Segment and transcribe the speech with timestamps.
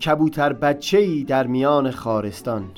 [0.00, 2.70] کبوتر بچه در میان خارستان.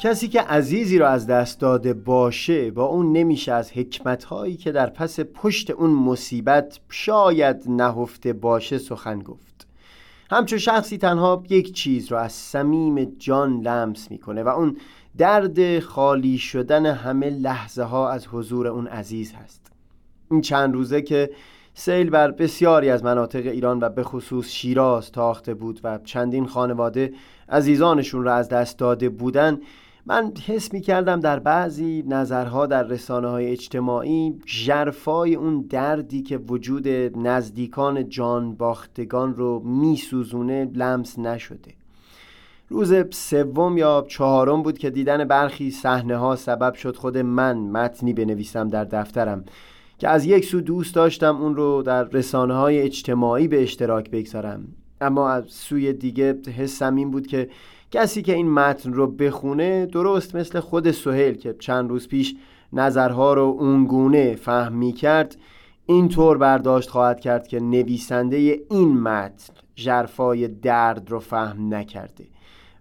[0.00, 4.86] کسی که عزیزی را از دست داده باشه با اون نمیشه از حکمتهایی که در
[4.86, 9.66] پس پشت اون مصیبت شاید نهفته باشه سخن گفت.
[10.30, 14.76] همچون شخصی تنها یک چیز را از صمیم جان لمس می‌کنه و اون
[15.18, 19.72] درد خالی شدن همه لحظه ها از حضور اون عزیز هست.
[20.30, 21.30] این چند روزه که
[21.74, 27.12] سیل بر بسیاری از مناطق ایران و به خصوص شیراز تاخته بود و چندین خانواده
[27.48, 29.60] عزیزانشون را از دست داده بودن
[30.06, 36.38] من حس می کردم در بعضی نظرها در رسانه های اجتماعی جرفای اون دردی که
[36.38, 41.77] وجود نزدیکان جان باختگان رو می سوزونه لمس نشده.
[42.68, 48.12] روز سوم یا چهارم بود که دیدن برخی صحنه ها سبب شد خود من متنی
[48.12, 49.44] بنویسم در دفترم
[49.98, 54.68] که از یک سو دوست داشتم اون رو در رسانه های اجتماعی به اشتراک بگذارم.
[55.00, 57.48] اما از سوی دیگه حسم این بود که
[57.90, 62.36] کسی که این متن رو بخونه درست مثل خود سهیل که چند روز پیش
[62.72, 65.36] نظرها رو اونگونه فهم می کرد
[65.86, 68.36] اینطور برداشت خواهد کرد که نویسنده
[68.70, 72.24] این متن جرفای درد رو فهم نکرده.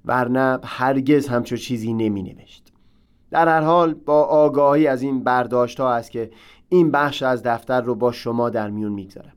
[0.07, 2.73] ورنه هرگز همچو چیزی نمی نوشت
[3.31, 6.31] در هر حال با آگاهی از این برداشت ها است که
[6.69, 9.33] این بخش از دفتر رو با شما در میون می‌گذارم.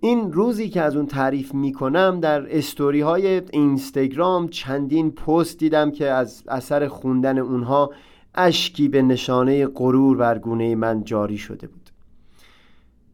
[0.00, 6.10] این روزی که از اون تعریف می‌کنم در استوری های اینستاگرام چندین پست دیدم که
[6.10, 7.90] از اثر خوندن اونها
[8.34, 11.90] اشکی به نشانه غرور بر گونه من جاری شده بود.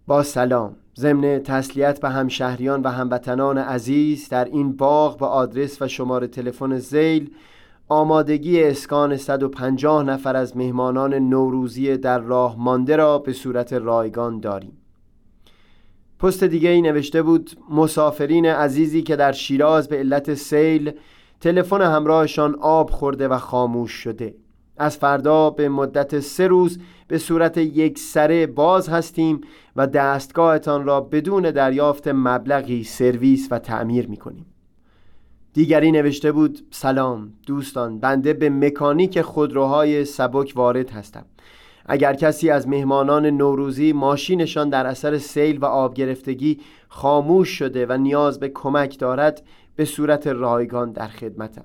[0.07, 0.77] با سلام.
[0.99, 6.79] ضمن تسلیت به همشهریان و هموطنان عزیز در این باغ با آدرس و شماره تلفن
[6.79, 7.31] زیل
[7.89, 14.79] آمادگی اسکان 150 نفر از مهمانان نوروزی در راه مانده را به صورت رایگان داریم.
[16.19, 20.93] پست دیگه ای نوشته بود مسافرین عزیزی که در شیراز به علت سیل
[21.41, 24.35] تلفن همراهشان آب خورده و خاموش شده.
[24.79, 26.79] از فردا به مدت سه روز
[27.09, 29.41] به صورت یک سره باز هستیم
[29.77, 34.47] و دستگاهتان را بدون دریافت مبلغی سرویس و تعمیر می کنیم
[35.57, 41.25] دیگری نوشته بود سلام دوستان بنده به مکانیک خودروهای سبک وارد هستم.
[41.87, 47.97] اگر کسی از مهمانان نوروزی ماشینشان در اثر سیل و آب گرفتگی خاموش شده و
[47.97, 49.43] نیاز به کمک دارد
[49.77, 51.65] به صورت رایگان در خدمتم.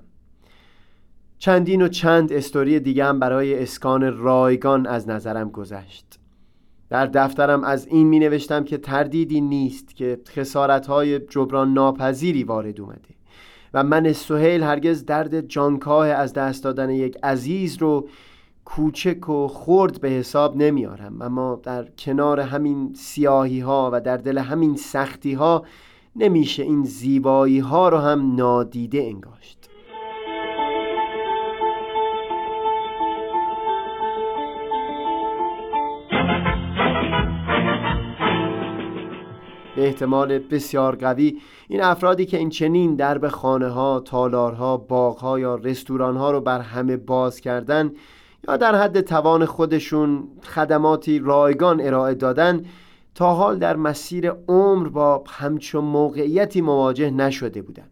[1.42, 6.06] چندین و چند استوری دیگه هم برای اسکان رایگان از نظرم گذشت.
[6.90, 12.80] در دفترم از این می نوشتم که تردیدی نیست که خسارت های جبران ناپذیری وارد
[12.80, 13.14] اومده
[13.74, 18.08] و من سهیل هرگز درد جانکاه از دست دادن یک عزیز رو
[18.64, 21.22] کوچک و خرد به حساب نمیارم.
[21.22, 25.64] اما در کنار همین سیاهی ها و در دل همین سختی ها
[26.16, 29.71] نمیشه این زیبایی ها رو هم نادیده انگاشت.
[39.76, 41.38] به احتمال بسیار قوی
[41.68, 46.60] این افرادی که این چنین درب خانه ها، تالارها، باغ یا رستوران ها رو بر
[46.60, 47.92] همه باز کردن
[48.48, 52.64] یا در حد توان خودشون خدماتی رایگان ارائه دادن
[53.14, 57.91] تا حال در مسیر عمر با همچون موقعیتی مواجه نشده بودن.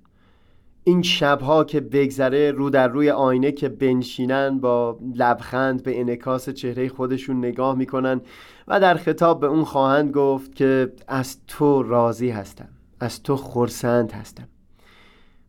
[0.85, 6.89] این شبها که بگذره رو در روی آینه که بنشینن با لبخند به انکاس چهره
[6.89, 8.21] خودشون نگاه می‌کنن
[8.69, 12.69] و در خطاب به اون خواهند گفت که از تو راضی هستم
[13.01, 14.49] از تو خورسند هستم.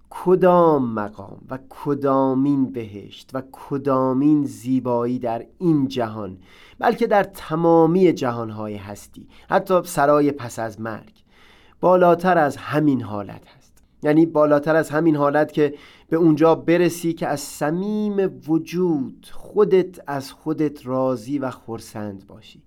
[0.09, 6.37] کدام مقام و کدامین بهشت و کدامین زیبایی در این جهان
[6.79, 11.23] بلکه در تمامی جهانهای هستی حتی سرای پس از مرگ
[11.81, 13.60] بالاتر از همین حالت هست.
[14.03, 15.73] یعنی بالاتر از همین حالت که
[16.09, 22.61] به اونجا برسی که از صمیم وجود خودت از خودت راضی و خورسند باشی.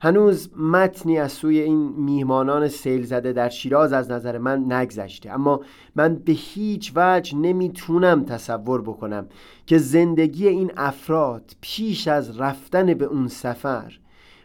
[0.00, 5.60] هنوز متنی از سوی این میهمانان سیل زده در شیراز از نظر من نگذشته اما
[5.96, 9.26] من به هیچ وجه نمی‌تونم تصور بکنم
[9.66, 13.98] که زندگی این افراد پیش از رفتن به اون سفر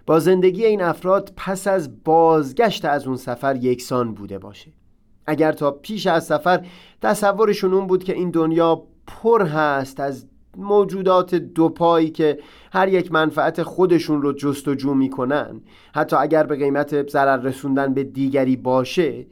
[0.06, 4.72] با زندگی این افراد پس از بازگشت از اون سفر یکسان بوده باشه.
[5.28, 6.66] اگر تا پیش از سفر
[7.02, 10.26] تصورشون اون بود که این دنیا پر هست از
[10.58, 12.40] موجودات دو پایی که
[12.74, 15.62] هر یک منفعت خودشون رو جستجو می‌کنن
[15.94, 19.26] حتی اگر به قیمت ضرر رسوندن به دیگری باشه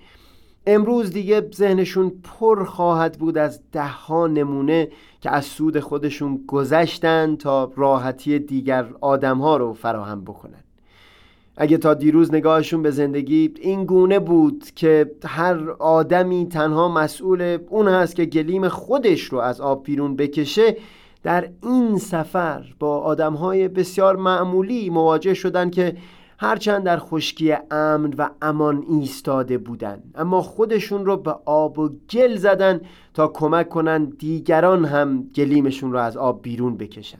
[0.67, 4.87] امروز دیگه ذهنشون پر خواهد بود از ده ها نمونه
[5.21, 10.64] که از سود خودشون گذشتن تا راحتی دیگر آدم ها رو فراهم بکنن.
[11.57, 17.87] اگه تا دیروز نگاهشون به زندگی این گونه بود که هر آدمی تنها مسئول اون
[17.87, 20.77] هست که گلیم خودش رو از آب بیرون بکشه
[21.23, 25.95] در این سفر با آدمهای بسیار معمولی مواجه شدن که
[26.37, 30.03] هرچند در خشکی امن و امان ایستاده بودن.
[30.15, 32.81] اما خودشون رو به آب و گل زدن
[33.13, 37.19] تا کمک کنن دیگران هم گلیمشون رو از آب بیرون بکشن.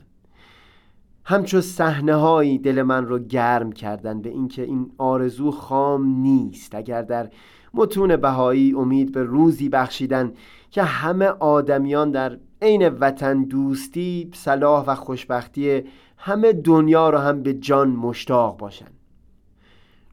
[1.28, 6.74] همچو صحنه هایی دل من رو گرم کردن به اینکه این آرزو خام نیست.
[6.74, 7.28] اگر در
[7.74, 10.32] متون بهایی امید به روزی بخشیدن
[10.70, 15.82] که همه آدمیان در عین وطن دوستی صلاح و خوشبختی
[16.16, 18.90] همه دنیا رو هم به جان مشتاق باشن.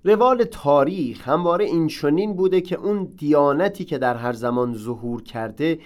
[0.03, 5.79] روال تاریخ همواره این چنین بوده که اون دیانتی که در هر زمان ظهور کرده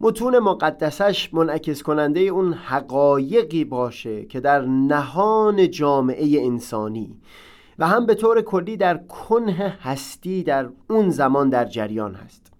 [0.00, 7.16] متون مقدسش منعکس کننده اون حقایقی باشه که در نهان جامعه انسانی
[7.78, 12.52] و هم به طور کلی در کنه هستی در اون زمان در جریان هست.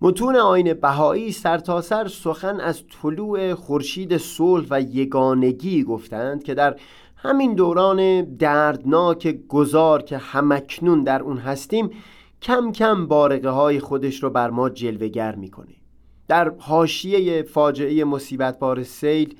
[0.00, 6.76] متون آین بهایی سرتاسر سر سخن از طلوع خورشید صلح و یگانگی گفتند که در
[7.16, 11.90] همین دوران دردناک گذار که همکنون در اون هستیم
[12.42, 15.83] کم کم بارقه های خودش رو بر ما جلوگر می‌کنه.
[16.28, 19.34] در حاشیه فاجعه مصیبت بار سیل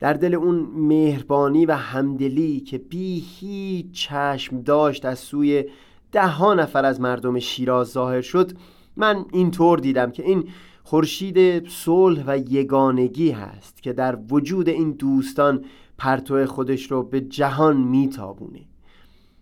[0.00, 5.64] در دل اون مهربانی و همدلی که بی هیچ چشم داشت از سوی
[6.12, 8.52] ده ها نفر از مردم شیراز ظاهر شد
[8.96, 10.48] من اینطور دیدم که این
[10.82, 15.64] خورشید صلح و یگانگی هست که در وجود این دوستان
[15.98, 18.60] پرتو خودش رو به جهان میتابونه.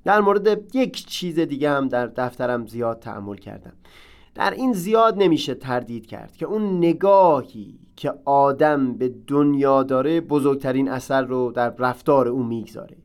[0.05, 3.73] در مورد یک چیز دیگه هم در دفترم زیاد تعمل کردم.
[4.35, 10.89] در این زیاد نمیشه تردید کرد که اون نگاهی که آدم به دنیا داره بزرگترین
[10.89, 12.97] اثر رو در رفتار او می‌گذاره.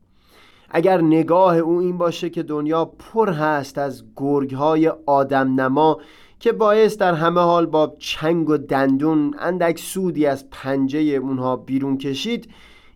[0.69, 6.00] اگر نگاه او این باشه که دنیا پر هست از گرگهای آدم نما
[6.39, 11.97] که باعث در همه حال با چنگ و دندون اندک سودی از پنجه اونها بیرون
[11.97, 12.50] کشید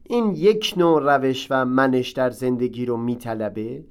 [0.03, 3.83] این یک نوع روش و منش در زندگی رو میطلبه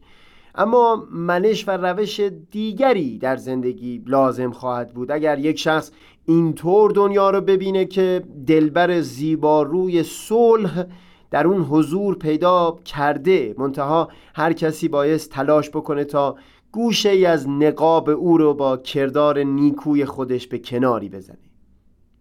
[0.55, 2.21] اما منش و روش
[2.51, 5.11] دیگری در زندگی لازم خواهد بود.
[5.11, 5.91] اگر یک شخص
[6.27, 10.85] اینطور دنیا رو ببینه که دلبر زیباروی صلح
[11.31, 16.37] در اون حضور پیدا کرده منتها هر کسی باید تلاش بکنه تا
[16.73, 21.39] گوشه ای از نقاب او رو با کردار نیکوی خودش به کناری بزنه.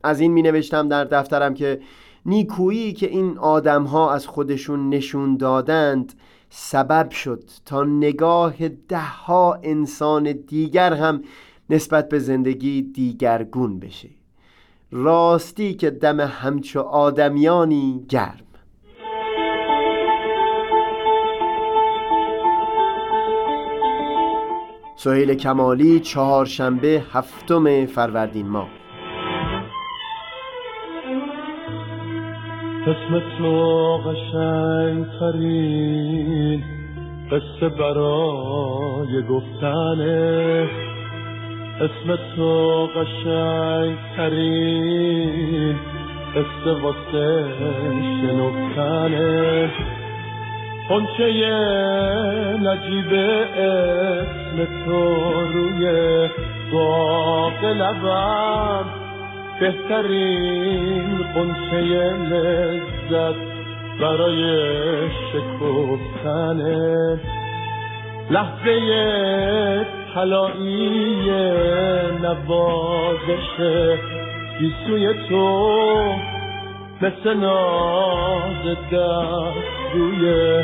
[0.03, 1.79] از این می نوشتم در دفترم که
[2.25, 6.13] نیکویی که این آدم ها از خودشون نشون دادند
[6.49, 11.23] سبب شد تا نگاه ده ها انسان دیگر هم
[11.69, 14.09] نسبت به زندگی دیگرگون بشه.
[14.91, 18.45] راستی که دم همچو آدمیانی گرم.
[24.95, 28.78] سهیل کمالی چهارشنبه هفتم فروردین ماه.
[32.87, 36.63] اسم تو قشنگ ترین
[37.31, 40.67] قصه برای گفتنه.
[41.75, 45.75] اسم تو قشنگ ترین
[46.35, 47.45] قصه واسه
[48.21, 49.69] شنفتنه.
[50.87, 51.23] خونچه
[52.63, 53.13] نجیب
[53.57, 55.03] اسم تو
[55.53, 55.83] روی
[56.71, 58.98] باق لبم
[59.59, 61.81] بهترین قنچه
[62.31, 63.35] لذت
[64.01, 64.43] برای
[65.09, 67.19] شکفتنه
[68.31, 71.31] لحظه طلایی
[72.21, 73.55] نوازش
[74.59, 76.13] گیسوی تو
[77.01, 80.63] مثل ناز دست روی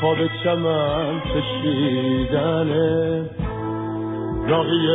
[0.00, 3.24] خواب چمن کشیدنه
[4.48, 4.86] راقی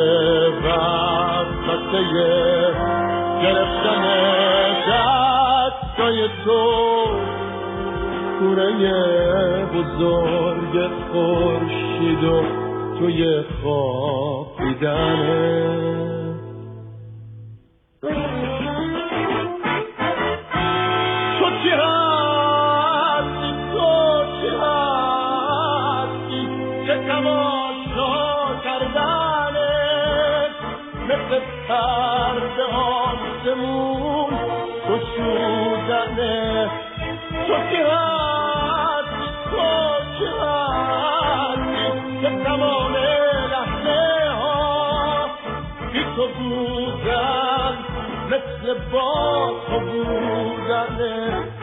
[0.64, 2.99] وقته
[3.42, 4.04] گرفتن
[4.90, 6.90] دستای تو.
[8.40, 12.44] کوره بزرگ خورشید و
[13.00, 15.30] توی خوابیدنه
[16.00, 16.19] تو
[48.92, 51.59] با تو بودنه.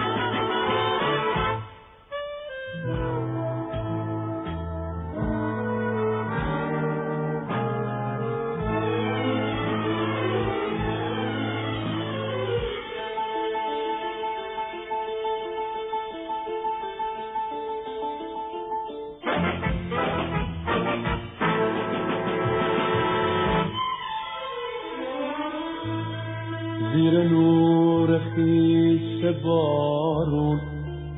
[26.97, 30.61] زیر نور خیس بارون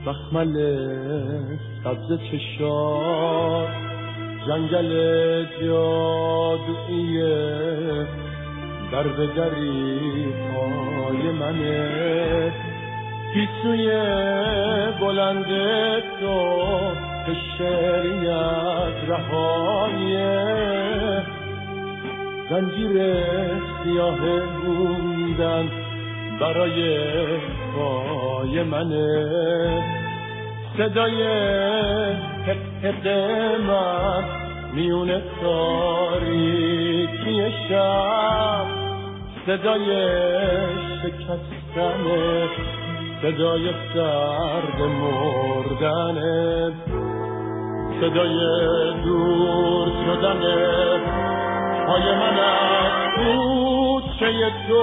[0.06, 0.54] بخمل
[1.84, 3.68] سبز چشار.
[4.46, 4.92] جنگل
[5.62, 7.18] جادویی
[8.92, 12.52] در به دری پای منه
[13.34, 13.90] پیسوی
[15.00, 15.46] بلند
[16.20, 16.78] تو
[17.58, 20.38] شریعت رهایه
[22.50, 23.14] زنجیر
[23.84, 24.18] سیاه
[25.38, 25.70] بودن
[26.40, 27.16] برای
[27.76, 29.82] پای منه.
[30.78, 31.24] صدای
[32.46, 33.06] تک
[33.68, 34.24] من
[34.74, 36.56] میون تاریکی
[37.68, 38.66] شب.
[39.46, 39.86] صدای
[41.02, 42.04] شکستن
[43.22, 46.18] صدای سرد مردن
[48.00, 48.38] صدای
[49.04, 50.40] دور شدن
[51.86, 53.67] پای من از
[54.18, 54.82] کوچه تو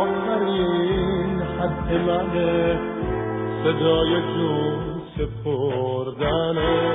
[0.00, 2.78] آخرین حد منه.
[3.64, 6.89] صدای جون سپردنه.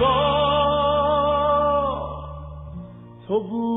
[0.00, 0.16] با
[3.28, 3.75] تو بودنه